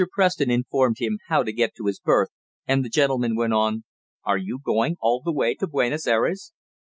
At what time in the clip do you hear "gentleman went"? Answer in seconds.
2.89-3.53